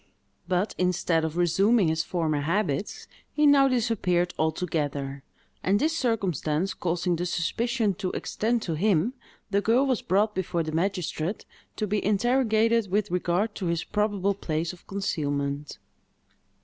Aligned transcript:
But, 0.47 0.73
instead 0.79 1.23
of 1.23 1.37
resuming 1.37 1.87
his 1.89 2.01
former 2.03 2.41
habits, 2.41 3.05
he 3.31 3.45
now 3.45 3.67
disappeared 3.67 4.33
altogether; 4.39 5.21
and 5.61 5.79
this 5.79 5.95
circumstance 5.95 6.73
causing 6.73 7.15
the 7.15 7.27
suspicion 7.27 7.93
to 7.99 8.09
extend 8.13 8.63
to 8.63 8.73
him, 8.73 9.13
the 9.51 9.61
girl 9.61 9.85
was 9.85 10.01
brought 10.01 10.33
before 10.33 10.63
the 10.63 10.71
magistrate 10.71 11.45
to 11.75 11.85
be 11.85 12.03
interrogated 12.03 12.89
with 12.89 13.11
regard 13.11 13.53
to 13.53 13.67
his 13.67 13.83
probable 13.83 14.33
place 14.33 14.73
of 14.73 14.87
concealment. 14.87 15.77